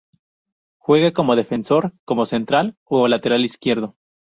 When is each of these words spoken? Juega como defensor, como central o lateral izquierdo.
Juega 0.79 1.13
como 1.13 1.35
defensor, 1.35 1.93
como 2.05 2.25
central 2.25 2.75
o 2.85 3.07
lateral 3.07 3.45
izquierdo. 3.45 3.97